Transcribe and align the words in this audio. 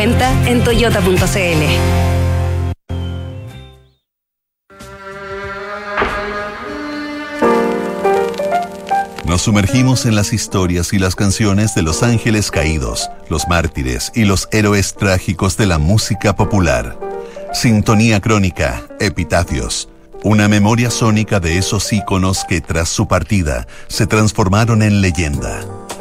cuenta 0.00 0.32
en 0.48 0.64
toyota.cl. 0.64 1.18
Nos 9.26 9.42
sumergimos 9.42 10.06
en 10.06 10.14
las 10.14 10.32
historias 10.32 10.94
y 10.94 10.98
las 10.98 11.16
canciones 11.16 11.74
de 11.74 11.82
los 11.82 12.02
ángeles 12.02 12.50
caídos, 12.50 13.10
los 13.28 13.46
mártires 13.46 14.10
y 14.14 14.24
los 14.24 14.48
héroes 14.52 14.94
trágicos 14.94 15.58
de 15.58 15.66
la 15.66 15.76
música 15.76 16.34
popular. 16.34 16.98
Sintonía 17.52 18.22
crónica, 18.22 18.82
epitafios, 19.00 19.90
una 20.24 20.48
memoria 20.48 20.90
sónica 20.90 21.40
de 21.40 21.58
esos 21.58 21.92
íconos 21.92 22.46
que 22.48 22.62
tras 22.62 22.88
su 22.88 23.06
partida 23.06 23.66
se 23.88 24.06
transformaron 24.06 24.80
en 24.80 25.02
leyenda. 25.02 25.60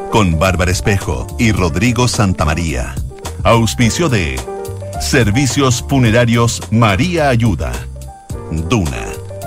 Con 0.09 0.39
Bárbara 0.39 0.71
Espejo 0.71 1.27
y 1.37 1.51
Rodrigo 1.51 2.07
Santamaría. 2.07 2.95
Auspicio 3.43 4.09
de 4.09 4.37
Servicios 4.99 5.83
Funerarios 5.87 6.61
María 6.71 7.29
Ayuda. 7.29 7.71
Duna. 8.69 9.05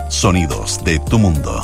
Sonidos 0.09 0.83
de 0.83 0.99
tu 0.99 1.19
mundo. 1.19 1.61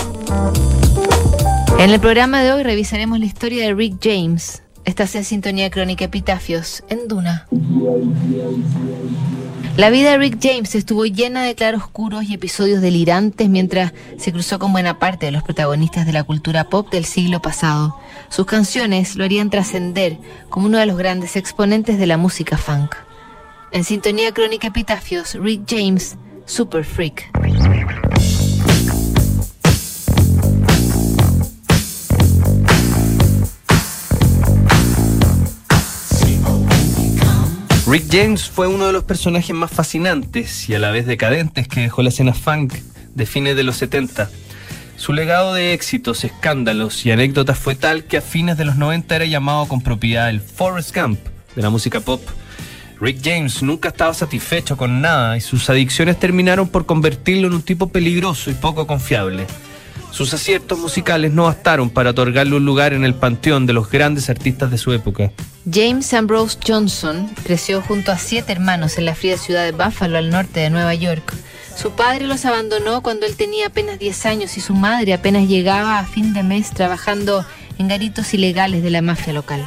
En 1.79 1.91
el 1.91 1.99
programa 2.01 2.43
de 2.43 2.53
hoy 2.53 2.63
revisaremos 2.65 3.19
la 3.19 3.25
historia 3.25 3.65
de 3.67 3.75
Rick 3.75 3.97
James. 4.03 4.63
Esta 4.85 5.05
es 5.05 5.27
Sintonía 5.27 5.71
Crónica 5.71 6.05
Epitafios 6.05 6.85
en 6.91 7.09
Duna. 7.09 7.47
La 9.79 9.91
vida 9.91 10.11
de 10.11 10.19
Rick 10.19 10.39
James 10.43 10.75
estuvo 10.75 11.07
llena 11.07 11.45
de 11.45 11.55
claroscuros 11.55 12.25
y 12.25 12.35
episodios 12.35 12.83
delirantes 12.83 13.49
mientras 13.49 13.93
se 14.17 14.33
cruzó 14.33 14.59
con 14.59 14.73
buena 14.73 14.99
parte 14.99 15.27
de 15.27 15.31
los 15.31 15.45
protagonistas 15.45 16.05
de 16.05 16.13
la 16.13 16.25
cultura 16.25 16.65
pop 16.65 16.91
del 16.91 17.05
siglo 17.05 17.41
pasado. 17.41 17.97
Sus 18.29 18.45
canciones 18.45 19.15
lo 19.15 19.23
harían 19.23 19.51
trascender 19.51 20.19
como 20.49 20.67
uno 20.67 20.79
de 20.79 20.87
los 20.87 20.99
grandes 20.99 21.37
exponentes 21.37 21.97
de 21.97 22.09
la 22.09 22.17
música 22.17 22.59
funk. 22.59 22.97
En 23.71 23.85
Sintonía 23.85 24.35
Crónica 24.35 24.67
Epitafios, 24.67 25.35
Rick 25.35 25.63
James, 25.69 26.17
Super 26.45 26.85
Freak. 26.85 27.31
Rick 37.91 38.05
James 38.11 38.51
fue 38.51 38.67
uno 38.67 38.87
de 38.87 38.93
los 38.93 39.05
personajes 39.05 39.57
más 39.57 39.71
fascinantes 39.71 40.69
y 40.69 40.75
a 40.75 40.79
la 40.79 40.91
vez 40.91 41.07
decadentes 41.07 41.69
que 41.69 41.81
dejó 41.81 42.03
la 42.03 42.11
escena 42.11 42.35
funk 42.35 42.75
de 43.15 43.25
fines 43.25 43.57
de 43.57 43.63
los 43.63 43.77
70. 43.77 44.29
Su 44.99 45.15
legado 45.15 45.55
de 45.55 45.73
éxitos, 45.73 46.23
escándalos 46.23 47.07
y 47.07 47.13
anécdotas 47.13 47.59
fue 47.59 47.77
tal 47.77 48.05
que 48.05 48.19
a 48.19 48.21
fines 48.21 48.59
de 48.59 48.67
los 48.67 48.77
90 48.77 49.17
era 49.17 49.25
llamado 49.25 49.67
con 49.69 49.81
propiedad 49.81 50.29
el 50.29 50.43
Forrest 50.43 50.95
Gump 50.95 51.19
de 51.57 51.63
la 51.63 51.71
música 51.71 52.01
pop. 52.01 52.21
Rick 53.01 53.21
James 53.25 53.63
nunca 53.63 53.89
estaba 53.89 54.13
satisfecho 54.13 54.77
con 54.77 55.01
nada 55.01 55.39
y 55.39 55.41
sus 55.41 55.71
adicciones 55.71 56.21
terminaron 56.21 56.69
por 56.69 56.85
convertirlo 56.85 57.47
en 57.47 57.55
un 57.55 57.63
tipo 57.63 57.89
peligroso 57.89 58.51
y 58.51 58.55
poco 58.55 58.87
confiable. 58.87 59.47
Sus 60.11 60.33
aciertos 60.35 60.79
musicales 60.79 61.33
no 61.33 61.45
bastaron 61.45 61.91
para 61.91 62.11
otorgarle 62.11 62.57
un 62.57 62.65
lugar 62.65 62.93
en 62.93 63.05
el 63.05 63.15
panteón 63.15 63.67
de 63.67 63.73
los 63.73 63.91
grandes 63.91 64.31
artistas 64.31 64.71
de 64.71 64.79
su 64.79 64.93
época. 64.93 65.31
James 65.71 66.13
Ambrose 66.15 66.59
Johnson 66.67 67.29
creció 67.45 67.83
junto 67.83 68.11
a 68.11 68.19
siete 68.19 68.53
hermanos 68.53 68.97
en 68.99 69.05
la 69.05 69.15
fría 69.15 69.37
ciudad 69.37 69.65
de 69.65 69.73
Buffalo, 69.73 70.19
al 70.19 70.31
norte 70.31 70.61
de 70.61 70.71
Nueva 70.71 70.95
York. 70.95 71.35
Su 71.77 71.93
padre 71.93 72.27
los 72.27 72.45
abandonó 72.45 73.03
cuando 73.03 73.27
él 73.27 73.37
tenía 73.37 73.67
apenas 73.67 73.99
10 73.99 74.27
años 74.27 74.57
y 74.57 74.61
su 74.61 74.75
madre 74.75 75.13
apenas 75.13 75.47
llegaba 75.47 75.99
a 75.99 76.05
fin 76.05 76.33
de 76.33 76.43
mes 76.43 76.71
trabajando 76.71 77.45
en 77.79 77.87
garitos 77.87 78.35
ilegales 78.35 78.83
de 78.83 78.91
la 78.91 79.03
mafia 79.03 79.33
local. 79.33 79.65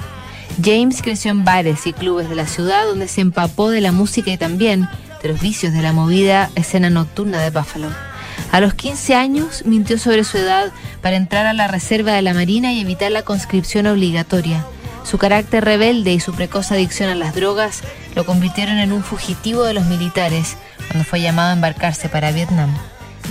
James 0.62 1.02
creció 1.02 1.32
en 1.32 1.46
bares 1.46 1.88
y 1.88 1.94
clubes 1.94 2.28
de 2.28 2.36
la 2.36 2.48
ciudad 2.48 2.86
donde 2.86 3.08
se 3.08 3.22
empapó 3.22 3.70
de 3.70 3.80
la 3.80 3.92
música 3.92 4.32
y 4.32 4.38
también 4.38 4.90
de 5.22 5.30
los 5.30 5.40
vicios 5.40 5.72
de 5.72 5.82
la 5.82 5.94
movida 5.94 6.50
escena 6.56 6.90
nocturna 6.90 7.42
de 7.42 7.52
Buffalo. 7.52 8.11
A 8.52 8.60
los 8.60 8.74
15 8.74 9.16
años 9.16 9.64
mintió 9.66 9.98
sobre 9.98 10.24
su 10.24 10.38
edad 10.38 10.72
para 11.02 11.16
entrar 11.16 11.46
a 11.46 11.54
la 11.54 11.68
reserva 11.68 12.14
de 12.14 12.22
la 12.22 12.34
Marina 12.34 12.74
y 12.74 12.82
evitar 12.82 13.12
la 13.12 13.24
conscripción 13.24 13.88
obligatoria. 13.88 14.66
Su 15.04 15.18
carácter 15.18 15.66
rebelde 15.66 16.14
y 16.14 16.20
su 16.20 16.34
precoz 16.34 16.72
adicción 16.72 17.10
a 17.10 17.16
las 17.16 17.34
drogas 17.34 17.82
lo 18.16 18.26
convirtieron 18.26 18.78
en 18.78 18.92
un 18.92 19.04
fugitivo 19.04 19.64
de 19.64 19.74
los 19.74 19.86
militares 19.86 20.58
cuando 20.88 21.06
fue 21.06 21.22
llamado 21.22 21.50
a 21.50 21.54
embarcarse 21.54 22.10
para 22.10 22.32
Vietnam. 22.32 22.70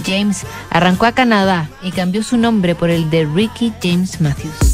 James 0.05 0.45
arrancó 0.71 1.07
a 1.07 1.13
Canadá 1.13 1.69
y 1.83 1.93
cambió 1.93 2.23
su 2.23 2.37
nombre 2.37 2.75
por 2.75 2.91
el 2.91 3.11
de 3.11 3.27
Ricky 3.27 3.73
James 3.83 4.21
Matthews. 4.21 4.70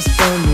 just 0.00 0.18
for 0.18 0.38
me. 0.46 0.49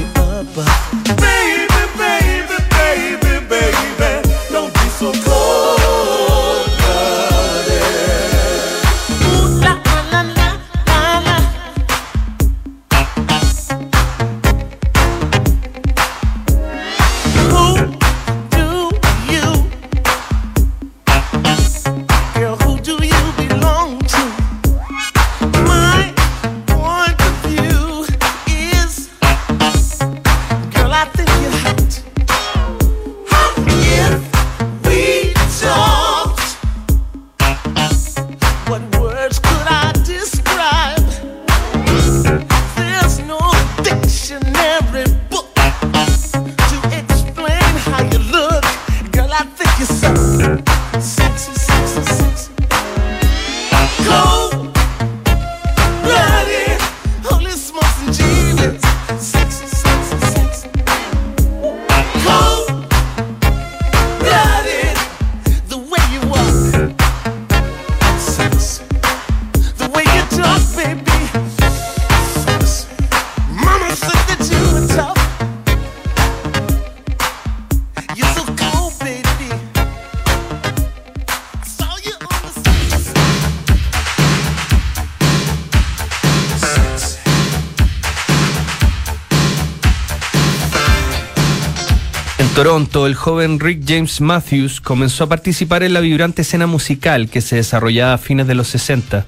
El 93.06 93.14
joven 93.14 93.60
Rick 93.60 93.82
James 93.86 94.20
Matthews 94.20 94.80
comenzó 94.80 95.24
a 95.24 95.28
participar 95.28 95.82
en 95.82 95.92
la 95.92 96.00
vibrante 96.00 96.42
escena 96.42 96.66
musical 96.66 97.28
que 97.28 97.40
se 97.40 97.56
desarrollaba 97.56 98.14
a 98.14 98.18
fines 98.18 98.46
de 98.46 98.54
los 98.54 98.68
60. 98.68 99.26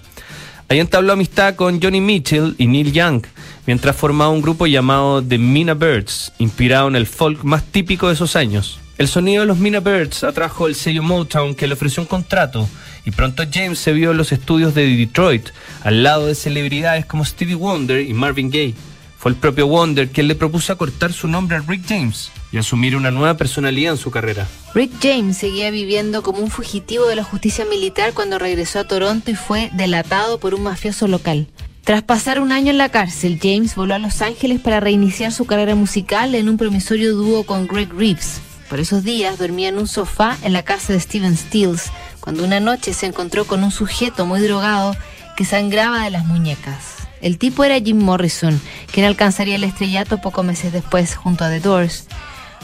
Ahí 0.68 0.80
entabló 0.80 1.12
amistad 1.12 1.54
con 1.54 1.80
Johnny 1.80 2.00
Mitchell 2.00 2.54
y 2.58 2.66
Neil 2.66 2.92
Young, 2.92 3.22
mientras 3.66 3.96
formaba 3.96 4.30
un 4.30 4.42
grupo 4.42 4.66
llamado 4.66 5.22
The 5.22 5.38
Mina 5.38 5.74
Birds, 5.74 6.32
inspirado 6.38 6.88
en 6.88 6.96
el 6.96 7.06
folk 7.06 7.42
más 7.44 7.64
típico 7.64 8.08
de 8.08 8.14
esos 8.14 8.36
años. 8.36 8.80
El 8.98 9.08
sonido 9.08 9.42
de 9.42 9.46
los 9.46 9.58
Mina 9.58 9.80
Birds 9.80 10.24
atrajo 10.24 10.66
el 10.66 10.74
sello 10.74 11.02
Motown 11.02 11.54
que 11.54 11.66
le 11.66 11.74
ofreció 11.74 12.02
un 12.02 12.08
contrato 12.08 12.68
y 13.04 13.12
pronto 13.12 13.44
James 13.50 13.78
se 13.78 13.92
vio 13.92 14.10
en 14.10 14.16
los 14.16 14.32
estudios 14.32 14.74
de 14.74 14.86
Detroit 14.86 15.48
al 15.84 16.02
lado 16.02 16.26
de 16.26 16.34
celebridades 16.34 17.06
como 17.06 17.24
Stevie 17.24 17.54
Wonder 17.54 18.00
y 18.00 18.12
Marvin 18.12 18.50
Gaye. 18.50 18.74
Fue 19.18 19.30
el 19.30 19.36
propio 19.36 19.66
Wonder 19.66 20.08
quien 20.08 20.28
le 20.28 20.34
propuso 20.34 20.72
acortar 20.72 21.12
su 21.12 21.28
nombre 21.28 21.56
a 21.56 21.60
Rick 21.60 21.84
James 21.88 22.30
y 22.50 22.58
asumir 22.58 22.96
una 22.96 23.10
nueva 23.10 23.36
personalidad 23.36 23.92
en 23.92 23.98
su 23.98 24.10
carrera. 24.10 24.46
Rick 24.74 24.92
James 25.02 25.36
seguía 25.36 25.70
viviendo 25.70 26.22
como 26.22 26.38
un 26.38 26.50
fugitivo 26.50 27.06
de 27.06 27.16
la 27.16 27.24
justicia 27.24 27.64
militar 27.64 28.12
cuando 28.14 28.38
regresó 28.38 28.80
a 28.80 28.84
Toronto 28.84 29.30
y 29.30 29.34
fue 29.34 29.70
delatado 29.74 30.38
por 30.38 30.54
un 30.54 30.62
mafioso 30.62 31.08
local. 31.08 31.48
Tras 31.84 32.02
pasar 32.02 32.40
un 32.40 32.52
año 32.52 32.70
en 32.70 32.78
la 32.78 32.90
cárcel, 32.90 33.38
James 33.42 33.74
voló 33.74 33.94
a 33.94 33.98
Los 33.98 34.20
Ángeles 34.20 34.60
para 34.60 34.80
reiniciar 34.80 35.32
su 35.32 35.46
carrera 35.46 35.74
musical 35.74 36.34
en 36.34 36.48
un 36.48 36.58
promisorio 36.58 37.14
dúo 37.14 37.44
con 37.44 37.66
Greg 37.66 37.90
Reeves. 37.92 38.40
Por 38.68 38.80
esos 38.80 39.02
días 39.04 39.38
dormía 39.38 39.70
en 39.70 39.78
un 39.78 39.88
sofá 39.88 40.36
en 40.42 40.52
la 40.52 40.62
casa 40.62 40.92
de 40.92 41.00
Steven 41.00 41.34
Stills, 41.34 41.90
cuando 42.20 42.44
una 42.44 42.60
noche 42.60 42.92
se 42.92 43.06
encontró 43.06 43.46
con 43.46 43.64
un 43.64 43.70
sujeto 43.70 44.26
muy 44.26 44.40
drogado 44.40 44.94
que 45.34 45.46
sangraba 45.46 46.04
de 46.04 46.10
las 46.10 46.26
muñecas. 46.26 46.96
El 47.22 47.38
tipo 47.38 47.64
era 47.64 47.80
Jim 47.80 47.98
Morrison, 47.98 48.60
quien 48.92 49.06
alcanzaría 49.06 49.56
el 49.56 49.64
estrellato 49.64 50.20
pocos 50.20 50.44
meses 50.44 50.72
después 50.72 51.16
junto 51.16 51.44
a 51.44 51.48
The 51.48 51.60
Doors. 51.60 52.06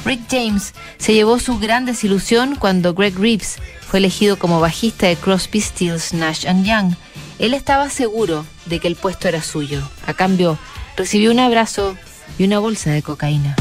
Rick 0.05 0.23
James 0.31 0.75
se 0.99 1.14
llevó 1.14 1.38
su 1.38 1.58
gran 1.58 1.85
desilusión 1.85 2.56
cuando 2.56 2.94
Greg 2.94 3.19
Reeves 3.19 3.56
fue 3.81 3.99
elegido 3.99 4.38
como 4.38 4.61
bajista 4.61 5.06
de 5.06 5.17
Crosby, 5.17 5.61
Stills, 5.61 6.12
Nash 6.14 6.44
Young. 6.44 6.94
Él 7.38 7.55
estaba 7.55 7.91
seguro 7.91 8.44
de 8.67 8.81
que 8.81 8.88
el 8.88 8.96
puesto 8.96 9.29
era 9.29 9.43
suyo. 9.43 9.88
A 10.06 10.14
cambio, 10.14 10.58
recibió 10.96 11.31
un 11.31 11.41
abrazo 11.41 11.96
y 12.38 12.44
una 12.44 12.58
bolsa 12.58 12.91
de 12.91 13.02
cocaína. 13.02 13.56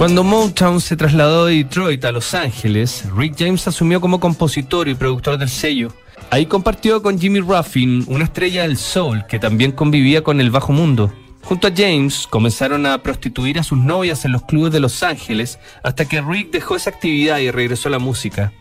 Cuando 0.00 0.24
Motown 0.24 0.80
se 0.80 0.96
trasladó 0.96 1.44
de 1.44 1.56
Detroit 1.56 2.02
a 2.06 2.10
Los 2.10 2.32
Ángeles, 2.32 3.04
Rick 3.14 3.34
James 3.38 3.68
asumió 3.68 4.00
como 4.00 4.18
compositor 4.18 4.88
y 4.88 4.94
productor 4.94 5.36
del 5.36 5.50
sello. 5.50 5.92
Ahí 6.30 6.46
compartió 6.46 7.02
con 7.02 7.20
Jimmy 7.20 7.40
Ruffin, 7.40 8.06
una 8.08 8.24
estrella 8.24 8.62
del 8.62 8.78
soul 8.78 9.26
que 9.26 9.38
también 9.38 9.72
convivía 9.72 10.24
con 10.24 10.40
el 10.40 10.50
bajo 10.50 10.72
mundo. 10.72 11.12
Junto 11.42 11.66
a 11.66 11.72
James 11.76 12.26
comenzaron 12.30 12.86
a 12.86 13.02
prostituir 13.02 13.58
a 13.58 13.62
sus 13.62 13.76
novias 13.76 14.24
en 14.24 14.32
los 14.32 14.44
clubes 14.44 14.72
de 14.72 14.80
Los 14.80 15.02
Ángeles 15.02 15.58
hasta 15.82 16.06
que 16.06 16.22
Rick 16.22 16.50
dejó 16.50 16.76
esa 16.76 16.88
actividad 16.88 17.36
y 17.40 17.50
regresó 17.50 17.88
a 17.88 17.92
la 17.92 17.98
música. 17.98 18.54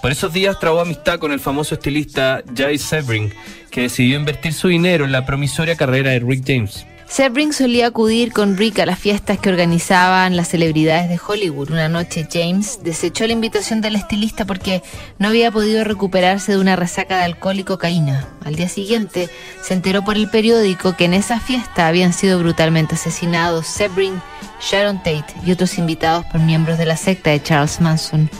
Por 0.00 0.10
esos 0.10 0.32
días 0.32 0.58
trabó 0.58 0.80
amistad 0.80 1.18
con 1.18 1.32
el 1.32 1.40
famoso 1.40 1.74
estilista 1.74 2.42
Jay 2.56 2.78
Sebring, 2.78 3.34
que 3.70 3.82
decidió 3.82 4.16
invertir 4.16 4.54
su 4.54 4.68
dinero 4.68 5.04
en 5.04 5.12
la 5.12 5.26
promisoria 5.26 5.76
carrera 5.76 6.12
de 6.12 6.20
Rick 6.20 6.44
James. 6.46 6.86
Sebring 7.08 7.54
solía 7.54 7.86
acudir 7.86 8.32
con 8.34 8.58
Rick 8.58 8.80
a 8.80 8.86
las 8.86 8.98
fiestas 8.98 9.38
que 9.38 9.48
organizaban 9.48 10.36
las 10.36 10.48
celebridades 10.48 11.08
de 11.08 11.18
Hollywood. 11.18 11.70
Una 11.70 11.88
noche 11.88 12.28
James 12.30 12.80
desechó 12.82 13.26
la 13.26 13.32
invitación 13.32 13.80
del 13.80 13.96
estilista 13.96 14.44
porque 14.44 14.82
no 15.18 15.28
había 15.28 15.50
podido 15.50 15.84
recuperarse 15.84 16.52
de 16.52 16.58
una 16.58 16.76
resaca 16.76 17.16
de 17.16 17.24
alcohol 17.24 17.58
y 17.58 17.64
cocaína. 17.64 18.28
Al 18.44 18.56
día 18.56 18.68
siguiente 18.68 19.30
se 19.62 19.72
enteró 19.72 20.04
por 20.04 20.16
el 20.16 20.28
periódico 20.28 20.96
que 20.96 21.06
en 21.06 21.14
esa 21.14 21.40
fiesta 21.40 21.88
habían 21.88 22.12
sido 22.12 22.38
brutalmente 22.38 22.96
asesinados 22.96 23.66
Sebring, 23.66 24.20
Sharon 24.60 24.98
Tate 24.98 25.34
y 25.46 25.52
otros 25.52 25.78
invitados 25.78 26.26
por 26.26 26.42
miembros 26.42 26.76
de 26.76 26.84
la 26.84 26.98
secta 26.98 27.30
de 27.30 27.42
Charles 27.42 27.80
Manson. 27.80 28.30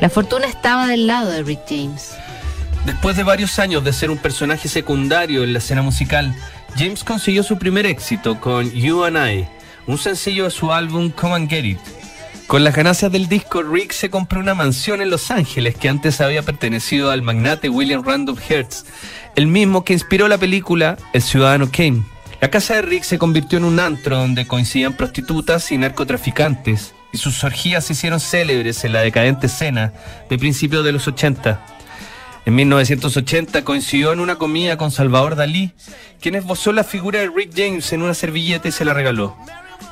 La 0.00 0.10
fortuna 0.10 0.46
estaba 0.46 0.86
del 0.86 1.06
lado 1.06 1.30
de 1.30 1.42
Rick 1.42 1.60
James. 1.66 2.12
Después 2.84 3.16
de 3.16 3.22
varios 3.22 3.58
años 3.58 3.82
de 3.84 3.92
ser 3.92 4.10
un 4.10 4.18
personaje 4.18 4.68
secundario 4.68 5.44
en 5.44 5.52
la 5.52 5.58
escena 5.58 5.82
musical, 5.82 6.34
James 6.78 7.02
consiguió 7.02 7.42
su 7.42 7.58
primer 7.58 7.86
éxito 7.86 8.38
con 8.38 8.70
You 8.70 9.02
and 9.02 9.16
I, 9.16 9.48
un 9.88 9.98
sencillo 9.98 10.44
de 10.44 10.52
su 10.52 10.72
álbum 10.72 11.10
Come 11.10 11.34
and 11.34 11.50
Get 11.50 11.64
It. 11.64 11.78
Con 12.46 12.62
las 12.62 12.76
ganancias 12.76 13.10
del 13.10 13.28
disco, 13.28 13.64
Rick 13.64 13.90
se 13.90 14.10
compró 14.10 14.38
una 14.38 14.54
mansión 14.54 15.02
en 15.02 15.10
Los 15.10 15.32
Ángeles 15.32 15.74
que 15.74 15.88
antes 15.88 16.20
había 16.20 16.42
pertenecido 16.42 17.10
al 17.10 17.22
magnate 17.22 17.68
William 17.68 18.04
Randolph 18.04 18.40
Hearst, 18.48 18.86
el 19.34 19.48
mismo 19.48 19.84
que 19.84 19.92
inspiró 19.92 20.28
la 20.28 20.38
película 20.38 20.96
El 21.12 21.22
Ciudadano 21.22 21.68
Kane. 21.68 22.04
La 22.40 22.48
casa 22.48 22.76
de 22.76 22.82
Rick 22.82 23.02
se 23.02 23.18
convirtió 23.18 23.58
en 23.58 23.64
un 23.64 23.80
antro 23.80 24.16
donde 24.16 24.46
coincidían 24.46 24.92
prostitutas 24.92 25.72
y 25.72 25.78
narcotraficantes, 25.78 26.94
y 27.10 27.18
sus 27.18 27.42
orgías 27.42 27.86
se 27.86 27.94
hicieron 27.94 28.20
célebres 28.20 28.84
en 28.84 28.92
la 28.92 29.00
decadente 29.00 29.48
escena 29.48 29.92
de 30.30 30.38
principios 30.38 30.84
de 30.84 30.92
los 30.92 31.08
80. 31.08 31.77
En 32.44 32.54
1980 32.54 33.64
coincidió 33.64 34.12
en 34.12 34.20
una 34.20 34.36
comida 34.36 34.76
con 34.76 34.90
Salvador 34.90 35.36
Dalí, 35.36 35.72
quien 36.20 36.34
esbozó 36.34 36.72
la 36.72 36.84
figura 36.84 37.20
de 37.20 37.30
Rick 37.34 37.52
James 37.54 37.92
en 37.92 38.02
una 38.02 38.14
servilleta 38.14 38.68
y 38.68 38.72
se 38.72 38.84
la 38.84 38.94
regaló. 38.94 39.36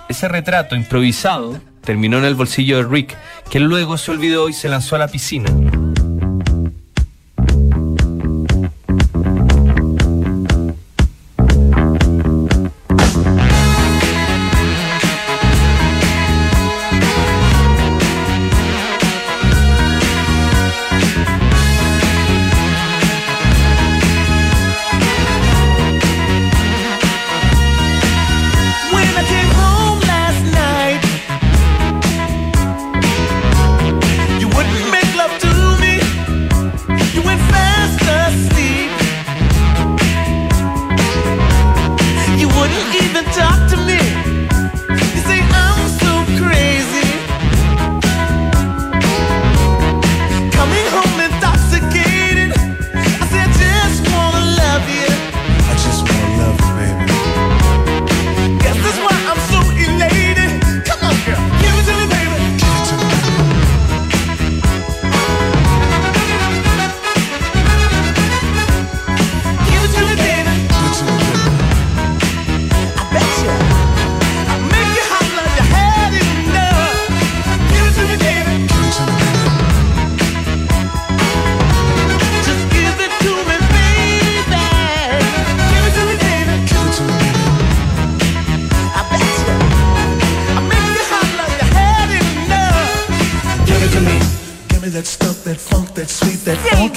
Ese 0.09 0.29
retrato 0.29 0.76
improvisado 0.76 1.61
terminó 1.83 2.19
en 2.19 2.25
el 2.25 2.35
bolsillo 2.35 2.79
de 2.79 2.88
Rick, 2.88 3.17
que 3.50 3.61
luego 3.61 3.99
se 3.99 4.11
olvidó 4.11 4.49
y 4.49 4.53
se 4.53 4.69
lanzó 4.69 4.97
a 4.97 5.00
la 5.00 5.09
piscina. 5.09 5.50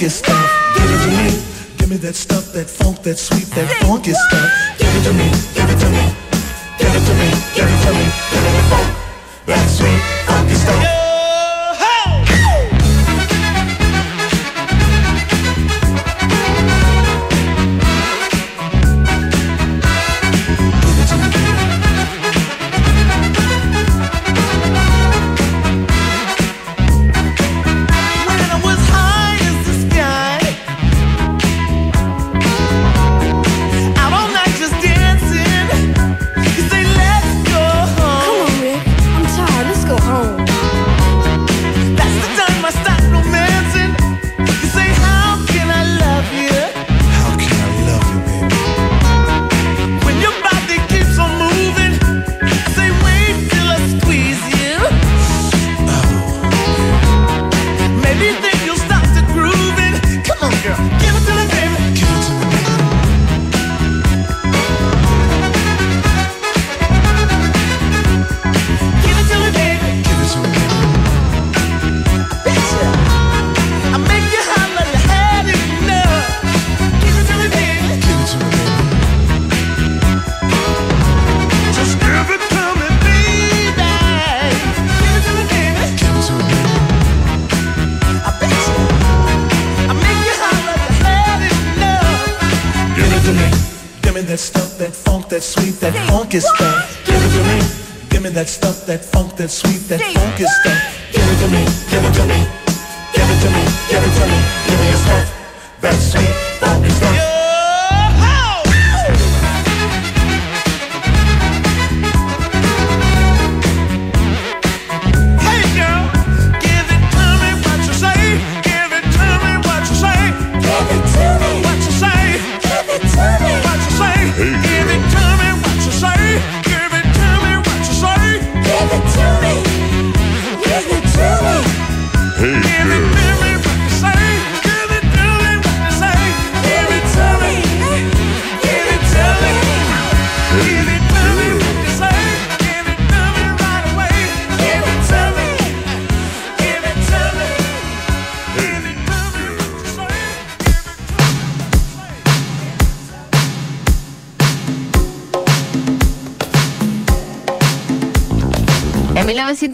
funky 0.00 0.08
stuff. 0.08 0.50
Give 0.76 0.90
it 0.90 1.04
to 1.04 1.10
me. 1.10 1.76
Give 1.76 1.90
me 1.90 1.96
that 1.96 2.14
stuff, 2.14 2.52
that 2.52 2.70
funk, 2.70 3.02
that 3.02 3.18
sweep, 3.18 3.48
that 3.48 3.68
funky 3.82 4.12
stuff. 4.12 4.50
Give 4.78 4.88
it 4.96 5.04
to 5.04 5.12
me. 5.12 5.30
Give 5.54 5.68
it 5.68 5.78
to 5.78 5.90
me. 5.90 6.19
that 95.30 95.42
sweet, 95.42 95.78
that 95.80 95.92
Say 95.92 96.06
funk 96.06 96.34
is 96.34 96.44
what? 96.58 96.98
Give 97.06 97.14
it 97.14 97.30
to 97.30 97.42
me. 97.46 98.08
Give 98.10 98.22
me 98.22 98.30
that 98.30 98.48
stuff, 98.48 98.84
that 98.86 99.04
funk, 99.04 99.36
that 99.36 99.48
sweet, 99.48 99.86
that 99.88 100.00
Say 100.00 100.12
funk 100.14 100.32
what? 100.32 100.40
is 100.40 100.54
that. 100.64 100.94
Give 101.12 101.22
it 101.22 101.38
to 101.40 101.48
me. 101.54 101.62
Give 101.90 102.04
it 102.04 102.14
to 102.18 102.24
me. 102.26 102.40
Give 103.14 103.30
it 103.30 103.38
to 103.42 103.50
me. 103.54 103.62
Give 103.90 104.02
it 104.02 104.14
to 104.18 104.24
me. 104.26 104.38
Give 104.66 104.80
me 104.80 104.86
your 104.90 105.00
stuff. 105.06 105.80
That 105.82 105.94
sweet 105.94 106.34
funk 106.58 106.84
is 106.84 107.00
that. 107.00 107.14
Yeah. 107.14 107.39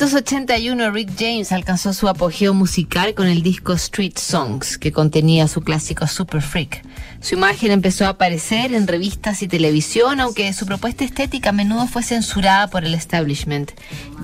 1981 0.06 0.92
Rick 0.92 1.10
James 1.18 1.50
alcanzó 1.50 1.92
su 1.92 2.06
apogeo 2.06 2.54
musical 2.54 3.12
con 3.14 3.26
el 3.26 3.42
disco 3.42 3.72
Street 3.72 4.16
Songs, 4.16 4.78
que 4.78 4.92
contenía 4.92 5.48
su 5.48 5.62
clásico 5.62 6.06
Super 6.06 6.42
Freak. 6.42 6.84
Su 7.20 7.34
imagen 7.34 7.72
empezó 7.72 8.06
a 8.06 8.10
aparecer 8.10 8.74
en 8.74 8.86
revistas 8.86 9.42
y 9.42 9.48
televisión, 9.48 10.20
aunque 10.20 10.52
su 10.52 10.66
propuesta 10.66 11.04
estética 11.04 11.50
a 11.50 11.52
menudo 11.52 11.86
fue 11.86 12.02
censurada 12.02 12.68
por 12.68 12.84
el 12.84 12.94
establishment. 12.94 13.72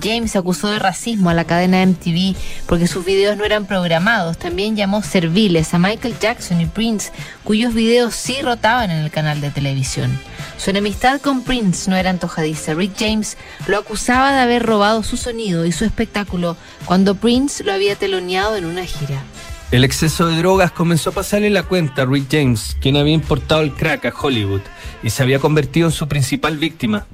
James 0.01 0.35
acusó 0.35 0.69
de 0.69 0.79
racismo 0.79 1.29
a 1.29 1.33
la 1.33 1.45
cadena 1.45 1.85
MTV 1.85 2.35
porque 2.67 2.87
sus 2.87 3.03
videos 3.03 3.35
no 3.37 3.45
eran 3.45 3.65
programados. 3.65 4.37
También 4.37 4.75
llamó 4.75 5.01
serviles 5.01 5.73
a 5.73 5.79
Michael 5.79 6.15
Jackson 6.19 6.61
y 6.61 6.65
Prince, 6.65 7.11
cuyos 7.43 7.73
videos 7.73 8.15
sí 8.15 8.41
rotaban 8.41 8.91
en 8.91 8.99
el 8.99 9.11
canal 9.11 9.41
de 9.41 9.51
televisión. 9.51 10.17
Su 10.57 10.69
enemistad 10.69 11.19
con 11.19 11.43
Prince 11.43 11.89
no 11.89 11.97
era 11.97 12.09
antojadiza. 12.09 12.73
Rick 12.73 12.93
James 12.97 13.37
lo 13.67 13.77
acusaba 13.77 14.31
de 14.33 14.39
haber 14.39 14.63
robado 14.63 15.03
su 15.03 15.17
sonido 15.17 15.65
y 15.65 15.71
su 15.71 15.83
espectáculo 15.83 16.55
cuando 16.85 17.15
Prince 17.15 17.63
lo 17.63 17.73
había 17.73 17.95
teloneado 17.95 18.55
en 18.55 18.65
una 18.65 18.85
gira. 18.85 19.21
El 19.73 19.83
exceso 19.83 20.27
de 20.27 20.37
drogas 20.37 20.71
comenzó 20.71 21.09
a 21.09 21.13
pasarle 21.13 21.49
la 21.49 21.63
cuenta 21.63 22.03
a 22.03 22.05
Rick 22.05 22.27
James, 22.29 22.77
quien 22.79 22.95
había 22.95 23.15
importado 23.15 23.61
el 23.61 23.73
crack 23.73 24.05
a 24.05 24.13
Hollywood 24.13 24.61
y 25.01 25.09
se 25.09 25.23
había 25.23 25.39
convertido 25.39 25.87
en 25.87 25.91
su 25.91 26.07
principal 26.07 26.59
víctima. 26.59 27.07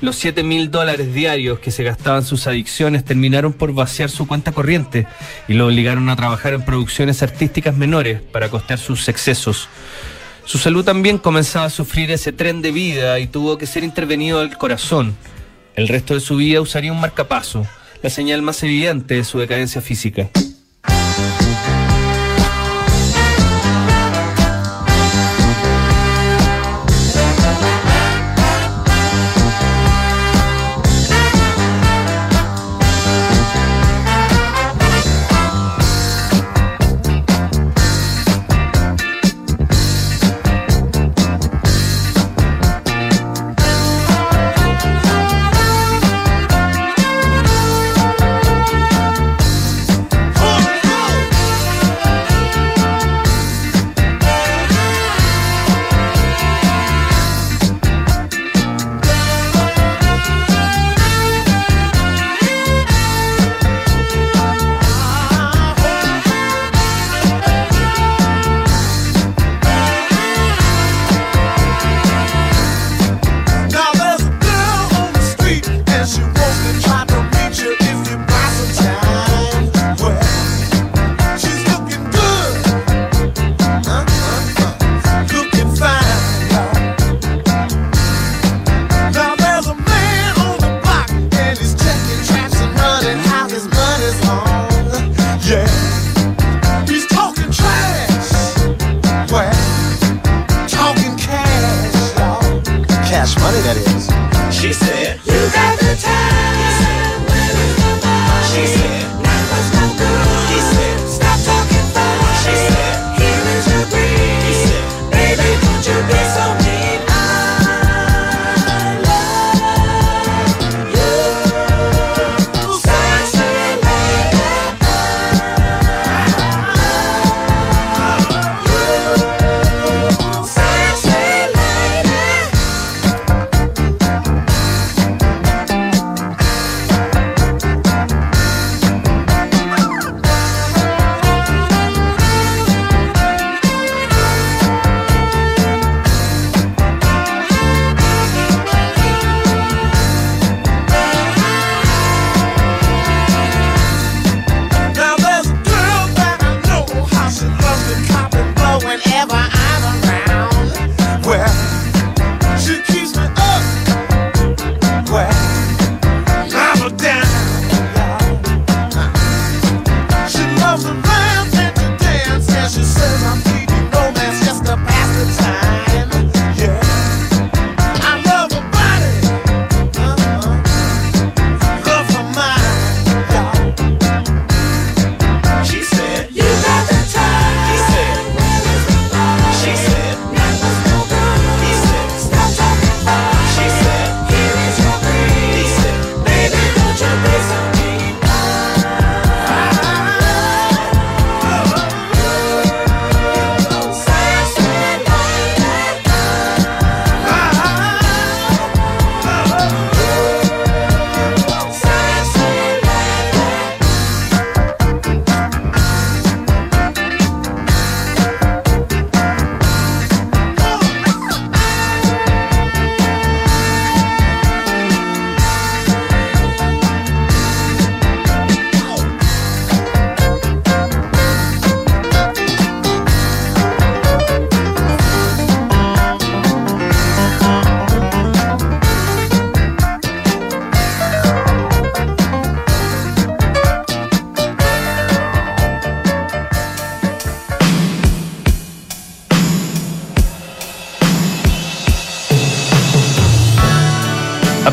Los 0.00 0.16
7 0.16 0.42
mil 0.42 0.70
dólares 0.70 1.12
diarios 1.12 1.58
que 1.58 1.70
se 1.70 1.84
gastaban 1.84 2.24
sus 2.24 2.46
adicciones 2.46 3.04
terminaron 3.04 3.52
por 3.52 3.74
vaciar 3.74 4.08
su 4.08 4.26
cuenta 4.26 4.52
corriente 4.52 5.06
y 5.48 5.52
lo 5.52 5.66
obligaron 5.66 6.08
a 6.08 6.16
trabajar 6.16 6.54
en 6.54 6.64
producciones 6.64 7.22
artísticas 7.22 7.76
menores 7.76 8.22
para 8.22 8.48
costear 8.48 8.78
sus 8.78 9.06
excesos. 9.10 9.68
Su 10.46 10.56
salud 10.56 10.86
también 10.86 11.18
comenzaba 11.18 11.66
a 11.66 11.70
sufrir 11.70 12.10
ese 12.10 12.32
tren 12.32 12.62
de 12.62 12.72
vida 12.72 13.18
y 13.18 13.26
tuvo 13.26 13.58
que 13.58 13.66
ser 13.66 13.84
intervenido 13.84 14.40
al 14.40 14.56
corazón. 14.56 15.14
El 15.76 15.88
resto 15.88 16.14
de 16.14 16.20
su 16.20 16.36
vida 16.36 16.62
usaría 16.62 16.90
un 16.90 17.02
marcapaso, 17.02 17.66
la 18.02 18.08
señal 18.08 18.40
más 18.40 18.62
evidente 18.62 19.16
de 19.16 19.24
su 19.24 19.38
decadencia 19.38 19.82
física. 19.82 20.30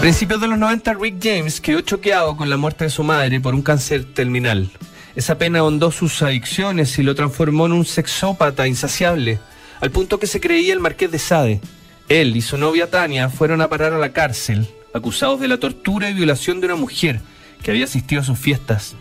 Principios 0.06 0.40
de 0.40 0.48
los 0.48 0.60
90, 0.60 0.94
Rick 0.94 1.16
James 1.20 1.60
quedó 1.60 1.82
choqueado 1.82 2.38
con 2.38 2.48
la 2.48 2.58
muerte 2.58 2.84
de 2.84 2.92
su 2.92 3.04
madre 3.04 3.42
por 3.42 3.56
un 3.56 3.64
cáncer 3.64 4.06
terminal. 4.06 4.70
Esa 5.16 5.40
pena 5.40 5.58
ahondó 5.58 5.90
sus 5.90 6.22
adicciones 6.22 7.00
y 7.00 7.02
lo 7.02 7.16
transformó 7.16 7.66
en 7.66 7.72
un 7.72 7.86
sexópata 7.86 8.68
insaciable, 8.68 9.40
al 9.82 9.90
punto 9.90 10.20
que 10.20 10.28
se 10.28 10.40
creía 10.40 10.74
el 10.74 10.80
marqués 10.80 11.10
de 11.10 11.18
Sade. 11.18 11.60
Él 12.08 12.38
y 12.38 12.42
su 12.42 12.56
novia 12.60 12.92
Tania 12.92 13.30
fueron 13.30 13.62
a 13.62 13.68
parar 13.68 13.94
a 13.94 13.98
la 13.98 14.14
cárcel, 14.14 14.70
acusados 14.94 15.40
de 15.40 15.48
la 15.48 15.58
tortura 15.58 16.08
y 16.08 16.14
violación 16.14 16.60
de 16.60 16.68
una 16.68 16.76
mujer 16.76 17.20
que 17.64 17.72
había 17.72 17.86
asistido 17.86 18.22
a 18.22 18.26
sus 18.26 18.38
fiestas. 18.38 18.96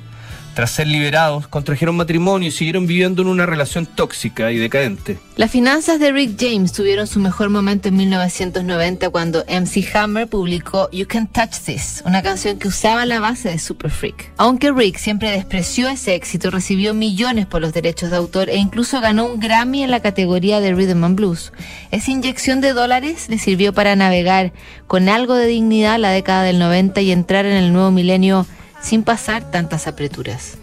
Tras 0.55 0.71
ser 0.71 0.87
liberados, 0.87 1.49
contrajeron 1.49 1.97
matrimonio 1.97 2.49
y 2.49 2.53
siguieron 2.53 2.87
viviendo 2.87 3.23
en 3.23 3.29
una 3.29 3.45
relación 3.45 3.87
tóxica 3.87 4.53
y 4.53 4.57
decadente. 4.57 5.19
Las 5.35 5.51
finanzas 5.51 5.99
de 5.99 6.13
Rick 6.13 6.37
James 6.39 6.73
tuvieron 6.73 7.09
su 7.09 7.19
mejor 7.19 7.51
momento 7.51 7.89
en 7.89 7.97
1990 7.97 9.11
cuando 9.11 9.45
MC 9.49 9.85
Hammer 9.97 10.29
publicó 10.29 10.89
You 10.93 11.07
Can 11.09 11.27
Touch 11.27 11.59
This, 11.65 12.05
una 12.07 12.23
canción 12.23 12.59
que 12.61 12.69
usaba 12.69 13.05
la 13.05 13.19
base 13.19 13.49
de 13.49 13.59
Super 13.59 13.91
Freak. 13.91 14.31
Aunque 14.37 14.71
Rick 14.71 14.99
siempre 14.99 15.33
despreció 15.33 15.89
ese 15.89 16.15
éxito, 16.15 16.53
recibió 16.53 16.95
millones 16.95 17.47
por 17.47 17.61
los 17.61 17.73
derechos 17.73 18.11
de 18.11 18.17
autor 18.17 18.49
e 18.49 18.57
incluso 18.57 19.01
ganó 19.01 19.27
un 19.27 19.41
Grammy 19.41 19.83
en 19.83 19.91
la 19.91 20.01
categoría 20.01 20.61
de 20.61 20.73
Rhythm 20.73 21.03
and 21.03 21.17
Blues. 21.17 21.53
Esa 21.91 22.13
inyección 22.13 22.61
de 22.61 22.75
dólares 22.75 23.29
le 23.29 23.39
sirvió 23.39 23.73
para 23.73 23.97
navegar 23.97 24.53
con 24.87 25.09
algo 25.09 25.35
de 25.35 25.47
dignidad 25.47 25.99
la 25.99 26.11
década 26.11 26.45
del 26.45 26.61
90 26.61 27.01
y 27.01 27.11
entrar 27.11 27.45
en 27.45 27.57
el 27.57 27.73
nuevo 27.73 27.91
milenio 27.91 28.47
sin 28.85 29.03
pasar 29.03 29.51
tantas 29.51 29.87
apreturas. 29.87 30.59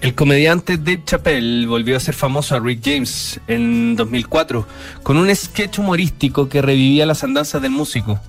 El 0.00 0.14
comediante 0.14 0.76
Dave 0.76 1.02
Chappelle 1.04 1.66
volvió 1.66 1.96
a 1.96 2.00
ser 2.00 2.14
famoso 2.14 2.54
a 2.54 2.60
Rick 2.60 2.80
James 2.84 3.40
en 3.48 3.96
2004 3.96 4.66
con 5.02 5.16
un 5.16 5.34
sketch 5.34 5.78
humorístico 5.78 6.48
que 6.48 6.62
revivía 6.62 7.06
las 7.06 7.24
andanzas 7.24 7.60
del 7.62 7.70
músico. 7.70 8.20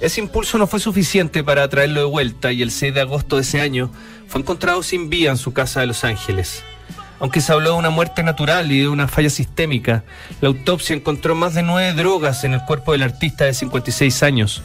Ese 0.00 0.20
impulso 0.20 0.58
no 0.58 0.66
fue 0.66 0.80
suficiente 0.80 1.44
para 1.44 1.68
traerlo 1.68 2.00
de 2.00 2.06
vuelta 2.06 2.50
y 2.50 2.62
el 2.62 2.70
6 2.70 2.94
de 2.94 3.00
agosto 3.00 3.36
de 3.36 3.42
ese 3.42 3.60
año 3.60 3.90
fue 4.26 4.40
encontrado 4.40 4.82
sin 4.82 5.10
vida 5.10 5.30
en 5.30 5.36
su 5.36 5.52
casa 5.52 5.80
de 5.80 5.86
Los 5.86 6.04
Ángeles. 6.04 6.62
Aunque 7.20 7.40
se 7.40 7.52
habló 7.52 7.72
de 7.72 7.78
una 7.78 7.90
muerte 7.90 8.22
natural 8.22 8.70
y 8.72 8.80
de 8.80 8.88
una 8.88 9.08
falla 9.08 9.30
sistémica, 9.30 10.04
la 10.40 10.48
autopsia 10.48 10.96
encontró 10.96 11.34
más 11.34 11.54
de 11.54 11.62
nueve 11.62 11.92
drogas 11.92 12.44
en 12.44 12.54
el 12.54 12.64
cuerpo 12.64 12.92
del 12.92 13.02
artista 13.02 13.44
de 13.44 13.54
56 13.54 14.22
años. 14.22 14.62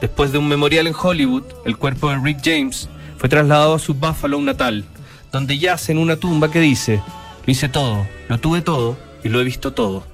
Después 0.00 0.32
de 0.32 0.38
un 0.38 0.48
memorial 0.48 0.88
en 0.88 0.94
Hollywood, 1.00 1.44
el 1.64 1.78
cuerpo 1.78 2.10
de 2.10 2.18
Rick 2.18 2.40
James 2.44 2.88
fue 3.22 3.28
trasladado 3.28 3.74
a 3.76 3.78
su 3.78 3.94
Buffalo 3.94 4.40
natal, 4.40 4.84
donde 5.30 5.56
yace 5.56 5.92
en 5.92 5.98
una 5.98 6.16
tumba 6.16 6.50
que 6.50 6.58
dice, 6.58 7.00
lo 7.46 7.52
hice 7.52 7.68
todo, 7.68 8.04
lo 8.26 8.40
tuve 8.40 8.62
todo 8.62 8.96
y 9.22 9.28
lo 9.28 9.40
he 9.40 9.44
visto 9.44 9.72
todo. 9.72 10.04